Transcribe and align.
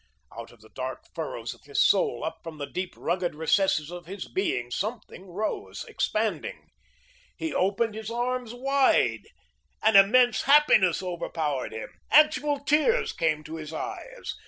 Out 0.35 0.51
of 0.51 0.61
the 0.61 0.69
dark 0.73 1.05
furrows 1.13 1.53
of 1.53 1.65
his 1.65 1.79
soul, 1.79 2.23
up 2.23 2.39
from 2.41 2.57
the 2.57 2.65
deep 2.65 2.95
rugged 2.97 3.35
recesses 3.35 3.91
of 3.91 4.07
his 4.07 4.27
being, 4.27 4.71
something 4.71 5.27
rose, 5.27 5.85
expanding. 5.87 6.69
He 7.37 7.53
opened 7.53 7.93
his 7.93 8.09
arms 8.09 8.51
wide. 8.51 9.25
An 9.83 9.95
immense 9.95 10.41
happiness 10.41 11.03
overpowered 11.03 11.71
him. 11.73 11.89
Actual 12.09 12.61
tears 12.61 13.13
came 13.13 13.43
to 13.43 13.57
his 13.57 13.73
eyes. 13.73 14.33